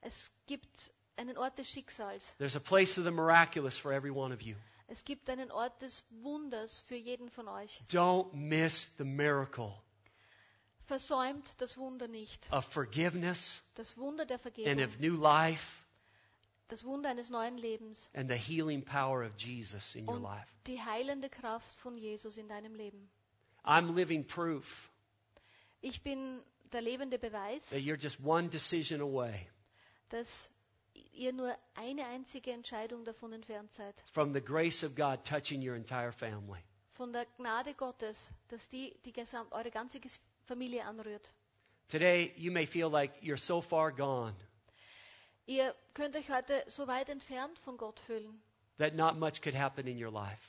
[0.01, 2.25] Es gibt einen Ort des Schicksals.
[2.39, 4.55] There's a place of the miraculous for every one of you.
[4.87, 7.83] Es gibt einen Ort des Wunders für jeden von euch.
[7.91, 9.75] Don't miss the miracle
[10.87, 12.51] Versäumt das Wunder nicht.
[12.53, 14.85] of forgiveness Das Wunder der and Vergebung.
[14.85, 15.83] of new life
[16.69, 18.11] Das Wunder eines neuen Lebens.
[18.15, 20.47] and the healing power of Jesus in your Und life.
[20.67, 23.09] die heilende Kraft von Jesus in deinem Leben.
[23.65, 24.91] I'm living proof
[25.81, 26.41] Ich bin
[26.73, 29.49] der lebende Beweis, that you're just one decision away
[30.11, 30.51] dass
[31.13, 33.95] ihr nur eine einzige Entscheidung davon entfernt seid.
[34.13, 36.61] from the grace of God touching your entire family.
[36.95, 39.13] Von der Gnade Gottes, dass die, die
[39.51, 40.01] eure ganze
[40.47, 41.33] Familie anrührt.
[41.89, 44.35] Today, you may feel like you're so far gone
[45.49, 48.43] Ihr könnt euch heute so weit entfernt von Gott fühlen.
[48.79, 50.41] that not much could happen in your life.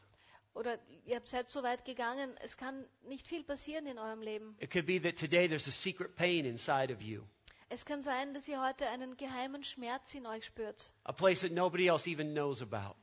[0.55, 4.55] Oder ihr seid so weit gegangen, es kann nicht viel passieren in eurem Leben.
[4.59, 7.21] It could be that today there's a secret pain inside of you,
[7.69, 10.91] Es kann sein, dass ihr heute einen geheimen Schmerz in euch spürt.
[11.05, 12.95] a place that nobody else even knows about.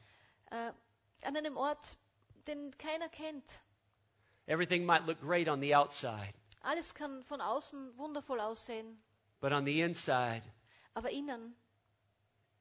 [0.51, 0.73] Äh,
[1.23, 1.97] an einem Ort,
[2.49, 3.45] den keiner kennt.
[4.47, 8.97] Everything might look great on the outside, Alles kann von außen wundervoll aussehen,
[9.41, 10.43] but on the inside,
[10.95, 11.55] aber innen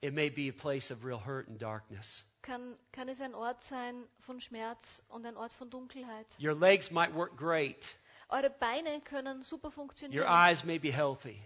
[0.01, 2.23] it may be a place of real hurt and darkness.
[2.41, 6.27] kann, kann es ein Ort sein von Schmerz und ein Ort von Dunkelheit.
[6.39, 7.77] Your legs might work great,
[8.29, 10.27] Eure Beine können super your funktionieren.
[10.27, 11.39] eyes may be healthy.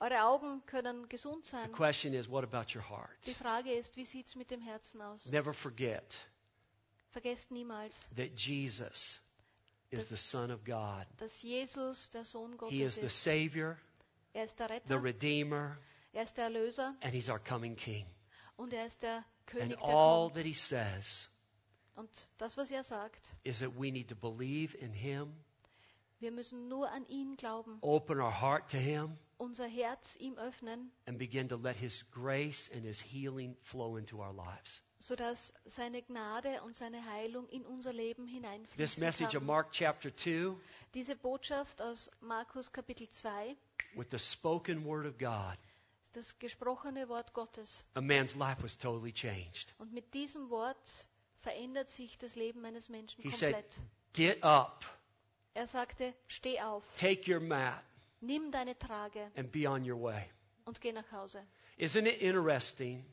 [0.00, 1.72] Eure Augen können gesund The sein.
[1.72, 3.16] question is, what about your heart?
[3.24, 5.24] Die Frage ist, wie sieht es mit dem Herzen aus?
[5.30, 6.18] Never forget
[7.12, 9.20] Vergesst niemals, that Jesus
[9.92, 11.06] is the Son of God.
[11.18, 13.08] dass Jesus der Sohn He is the.
[13.08, 13.78] Savior,
[14.34, 15.76] Er ist der the Redeemer,
[16.12, 18.06] er ist der Erlöser and He's our coming King.
[18.56, 20.36] und er ist der And König, der all kommt.
[20.36, 21.28] that He says
[21.94, 25.34] Und das, was er sagt, is that we need to believe in Him,
[26.20, 30.90] wir müssen nur an ihn glauben, open our heart to Him, unser Herz ihm öffnen,
[31.06, 34.80] and begin to let His grace and His healing flow into our lives.
[35.02, 39.46] Sodass seine Gnade und seine Heilung in unser Leben This hineinfließen message of kann.
[39.46, 40.54] Mark chapter 2,
[40.94, 43.56] Diese Botschaft aus Markus Kapitel 2
[43.96, 45.58] with the spoken word of God,
[46.04, 47.84] ist das gesprochene Wort Gottes.
[47.94, 49.74] a man's life was totally changed.
[49.78, 50.78] Und mit diesem Wort
[51.40, 53.80] verändert sich das Leben eines Menschen He said, komplett.
[54.12, 54.84] Get up,
[55.54, 57.82] Er sagte, steh auf, take your mat,
[58.20, 60.24] Nimm deine Trage and be on your way.
[60.64, 61.42] und geh nach Hause.
[61.76, 63.04] Isn't it interesting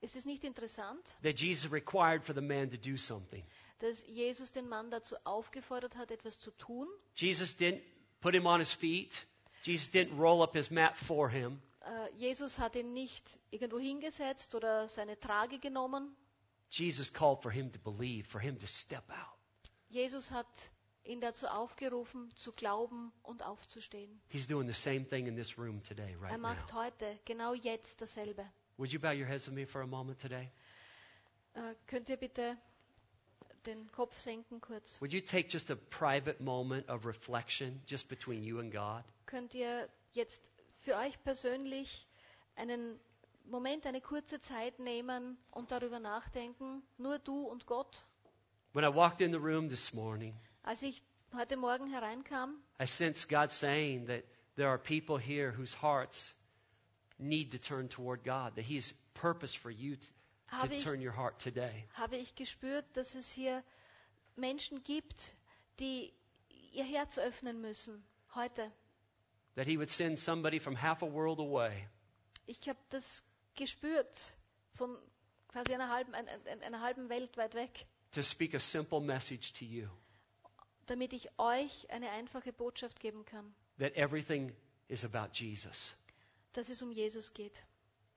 [0.00, 3.44] Ist es nicht interessant, that Jesus required for the man to do something?
[3.78, 6.86] dass Jesus den Mann dazu aufgefordert hat, etwas zu tun?
[7.14, 7.82] Jesus didn't
[8.20, 9.26] put him on his feet.
[9.62, 11.60] Jesus didn't roll up his mat for him.
[11.80, 16.14] Äh, Jesus hat ihn nicht irgendwo hingesetzt oder seine Trage genommen.
[16.70, 19.38] Jesus called for him to believe, for him to step out.
[19.88, 20.46] Jesus hat
[21.04, 24.20] ihn dazu aufgerufen, zu glauben und aufzustehen.
[24.28, 26.38] He's doing the same thing in this room today, Er right now.
[26.38, 28.44] macht heute, genau jetzt dasselbe.
[28.78, 30.50] Would you bow your heads with me for a moment today?
[31.54, 32.56] Äh, könnt ihr bitte
[33.64, 35.00] den Kopf senken kurz?
[35.00, 39.02] Would you take just a private moment of reflection just between you and God?
[39.26, 40.40] Könnt ihr jetzt
[40.82, 42.06] für euch persönlich
[42.56, 43.00] einen
[43.48, 48.04] Moment, eine kurze Zeit nehmen und darüber nachdenken, nur du und Gott?
[48.72, 53.28] When I walked in the room this morning, Als ich heute Morgen hereinkam, I sensed
[53.28, 54.24] God saying that
[54.56, 56.34] there are people here whose hearts
[57.18, 61.12] need to turn toward God, that He's purpose for you to, to ich, turn your
[61.16, 61.84] heart today.
[61.94, 63.62] habe ich gespürt, dass es hier
[64.36, 65.34] Menschen gibt,
[65.80, 66.12] die
[66.72, 68.02] ihr Herz öffnen müssen,
[68.34, 68.70] heute.
[69.56, 71.88] That He would send somebody from half a world away
[72.46, 73.22] Ich habe das
[73.54, 74.34] gespürt,
[74.74, 74.96] von
[75.48, 79.52] quasi einer halben, ein- ein- einer halben Welt weit weg, to speak a simple message
[79.54, 79.88] to you
[80.86, 84.54] damit ich euch eine einfache Botschaft geben kann, that everything
[84.88, 85.92] is about Jesus.
[86.56, 87.64] Dass es um Jesus geht.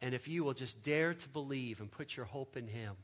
[0.01, 2.95] And if you will just dare to believe and put your hope in Him,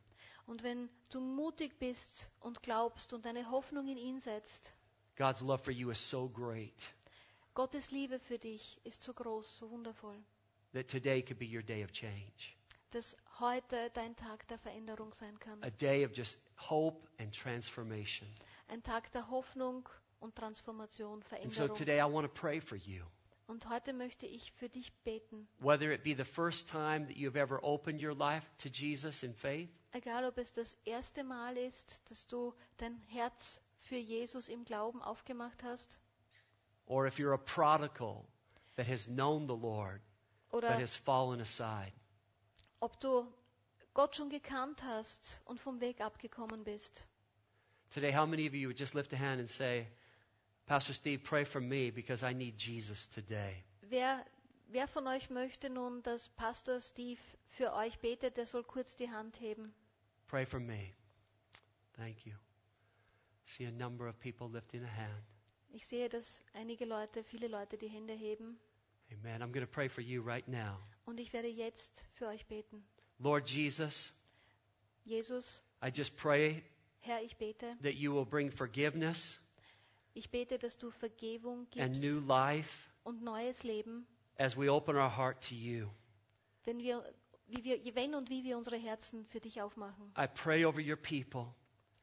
[0.48, 4.74] Und wenn du mutig bist und glaubst und deine Hoffnung in ihn setzt,
[5.18, 6.88] God's love for you is so great
[7.56, 10.18] Gottes Liebe für dich ist so groß, so wundervoll,
[10.74, 12.56] that today could be your day of change.
[12.92, 15.62] dass heute dein Tag der Veränderung sein kann.
[15.64, 16.38] A day of just
[16.70, 18.28] hope and transformation.
[18.68, 19.88] Ein Tag der Hoffnung
[20.20, 21.76] und Transformation, And so Veränderung.
[21.78, 23.04] today I want to pray for you.
[23.48, 25.48] Und heute möchte ich für dich beten.
[25.60, 29.34] Whether it be the first time that you've ever opened your life to Jesus in
[29.36, 34.66] faith, Egal, ob es das erste Mal ist, dass du dein Herz für Jesus im
[34.66, 36.00] Glauben aufgemacht hast,
[36.88, 38.26] or if you're a prodigal
[38.76, 40.02] that has known the Lord
[40.52, 41.94] but oder has fallen aside.
[42.80, 43.26] ob du
[43.94, 47.08] Gott schon gekannt hast und vom Weg abgekommen bist.
[47.92, 49.88] Today, how many of you would just lift a hand and say,
[50.68, 53.64] Pastor Steve, pray for me because I need Jesus today?
[53.90, 54.26] Wer,
[54.72, 57.20] wer von euch möchte nun, dass Pastor Steve
[57.58, 59.74] für euch betet, der soll kurz die Hand heben.
[60.28, 60.92] Pray for me.
[61.98, 62.34] Thank you.
[63.46, 65.24] See a number of people lifting a hand.
[65.72, 68.58] Ich sehe, dass einige Leute, viele Leute die Hände heben.
[69.12, 69.44] Amen.
[69.44, 70.80] I'm going to pray for you right now.
[71.06, 72.84] Und ich werde jetzt für euch beten.
[73.20, 74.12] Lord Jesus,
[75.06, 76.64] Jesus, I just pray
[77.02, 77.78] Herr, ich bete.
[77.84, 79.38] that you will bring forgiveness
[80.18, 82.70] Ich bete, dass du Vergebung and gibst new life
[83.04, 85.88] und neues Leben, as we open our heart to you.
[86.64, 87.04] wenn, wir,
[87.48, 90.12] wie wir, wenn und wie wir unsere Herzen für dich aufmachen.
[90.18, 91.54] I pray over your people.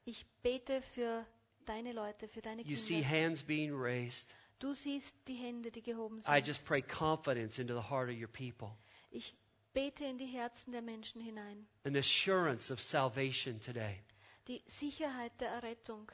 [0.05, 1.27] Ich bete für
[1.65, 3.09] deine Leute, für deine You see Kinder.
[3.09, 4.35] hands being raised.
[4.59, 6.47] Du siehst die Hände, die gehoben I sind.
[6.47, 8.77] just pray confidence into the heart of your people,
[9.11, 9.35] Ich
[9.73, 11.67] bete in die Herzen der Menschen hinein.
[11.85, 14.03] an assurance of salvation today.
[14.49, 16.13] Die Sicherheit der Errettung.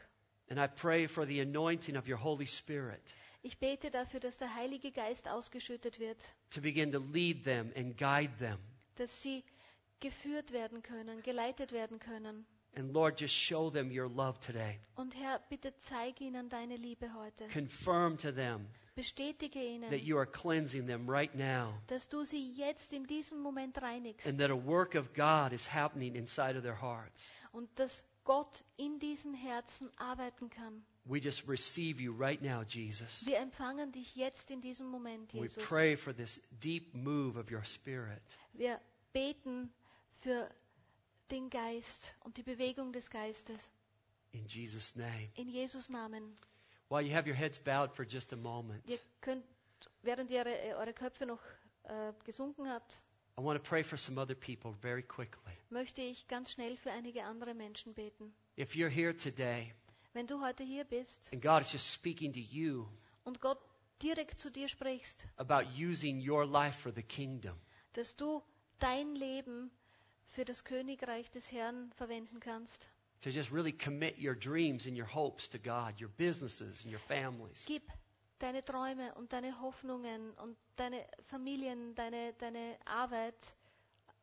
[0.51, 4.55] And I pray for the anointing of your Holy Spirit Ich bete dafür, dass der
[4.55, 6.19] Heilige Geist ausgeschüttet wird,
[6.51, 8.59] to begin to lead them and guide them.
[8.97, 9.45] dass sie
[10.01, 12.47] geführt werden können, geleitet werden können.
[12.77, 14.79] And Lord, just show them your love today.
[14.97, 17.49] Und Herr, bitte zeige ihnen deine Liebe heute.
[17.49, 22.53] Confirm to them Bestätige that ihnen, you are cleansing them right now dass du sie
[22.53, 26.65] jetzt in diesem Moment reinigst and that a work of God is happening inside of
[26.65, 27.31] their hearts.
[27.53, 30.85] und dass Gott in diesen Herzen arbeiten kann.
[31.07, 33.25] We just receive you right now, Jesus.
[33.25, 35.65] Wir empfangen dich jetzt in diesem Moment, We Jesus.
[35.65, 38.21] pray for this deep move of your Spirit.
[38.53, 38.79] Wir
[39.15, 39.73] beten
[40.23, 40.51] für
[41.31, 43.59] den Geist und die Bewegung des Geistes.
[44.33, 45.31] In Jesus' name.
[45.37, 46.37] In Jesus Namen.
[46.91, 49.47] While you have your heads bowed for just a moment, Ihr könnt,
[50.03, 50.45] während ihr
[50.77, 51.41] eure, Köpfe noch
[51.85, 53.03] äh, gesunken habt,
[53.39, 55.53] I want to pray for some other people very quickly.
[55.71, 58.33] möchte ich ganz schnell für einige andere Menschen beten.
[58.57, 59.73] If you're here today
[60.13, 62.87] Wenn du heute hier bist and God is just speaking to you
[63.25, 63.59] und Gott
[64.03, 67.55] direkt zu dir sprichst, about using your life for the kingdom,
[67.93, 68.43] dass du
[68.81, 69.71] dein Leben
[70.27, 72.89] für das Königreich des Herrn verwenden kannst,
[73.21, 77.01] to just really commit your dreams and your hopes to God, your businesses and your
[77.01, 77.65] families.
[77.67, 77.83] gib
[78.39, 83.57] deine Träume und deine Hoffnungen und deine Familien, deine, deine Arbeit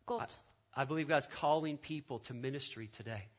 [0.05, 0.39] Gott.
[0.77, 3.29] I believe God's calling people to ministry today.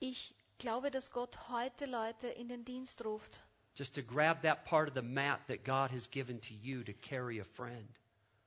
[0.00, 3.40] Ich glaube, dass Gott heute Leute in den Dienst ruft.
[3.78, 6.92] just to grab that part of the mat that God has given to you to
[6.92, 7.86] carry a friend.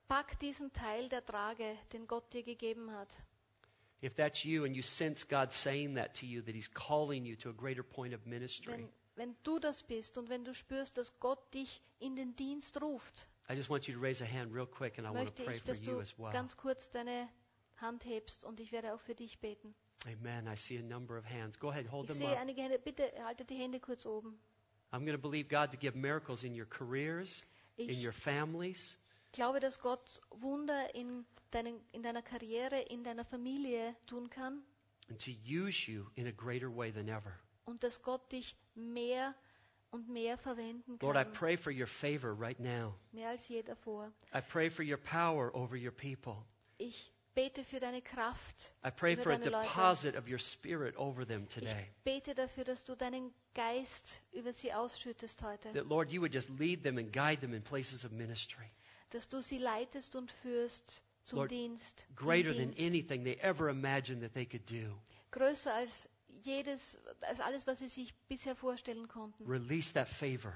[0.08, 3.08] Pack diesen Teil der Trage, den Gott dir gegeben hat.
[4.02, 7.36] If that's you and you sense God saying that to you, that He's calling you
[7.36, 10.96] to a greater point of ministry, Wenn, wenn du das bist und wenn du spürst,
[10.96, 14.54] dass Gott dich in den Dienst ruft, I just want you to raise a hand
[14.54, 16.32] real quick and I want to möchte pray ich, for dass you du as well.
[16.32, 17.28] ganz kurz deine
[17.76, 19.74] Hand hebst und ich werde auch für dich beten.
[20.06, 20.46] Amen.
[20.46, 21.58] I see a number of hands.
[21.58, 22.40] Go ahead, hold Ich them sehe up.
[22.40, 22.78] einige Hände.
[22.78, 24.38] Bitte haltet die Hände kurz oben.
[24.92, 27.42] I'm going to believe God to give miracles in your careers,
[27.76, 28.98] in Ich your families,
[29.32, 34.62] glaube, dass Gott Wunder in, deinen, in deiner Karriere, in deiner Familie tun kann
[35.08, 37.38] and to use you in a greater way than ever.
[37.64, 39.34] Und dass Gott dich mehr
[39.90, 42.94] und mehr verwenden Lord, I pray for your favor right now.
[43.12, 44.10] mehr als je davor.
[44.34, 46.36] I pray for your power over your people.
[46.78, 49.66] Ich bete für deine Kraft I pray über for a deine Leute.
[49.68, 51.86] deposit of your spirit over them Ich today.
[52.04, 56.48] bete dafür, dass du deinen Geist über sie ausschüttest heute, That, Lord, you would just
[56.58, 58.70] lead them and guide them in places of ministry.
[59.10, 62.06] dass du sie leitest und führst zum Lord, Dienst.
[62.16, 64.94] Greater than anything they ever imagined that they could do.
[65.30, 66.08] Größer als
[66.44, 69.46] jedes, als alles, was sie sich bisher vorstellen konnten.
[69.46, 70.54] Release that favor.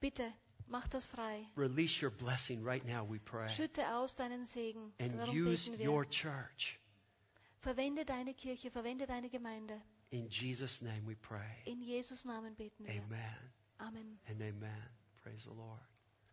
[0.00, 0.32] Bitte,
[0.66, 1.46] mach das frei.
[1.56, 3.48] Release your blessing right now, we pray.
[3.50, 4.92] Schütte aus deinen Segen.
[4.98, 5.90] And Darum use beten wir.
[5.90, 6.78] your church.
[7.60, 9.80] Verwende deine Kirche, verwende deine Gemeinde.
[10.10, 11.62] In Jesus' name we pray.
[11.64, 12.94] In Jesus Namen beten wir.
[13.02, 14.18] Amen Amen.
[14.28, 14.82] and amen.
[15.22, 15.80] Praise the Lord.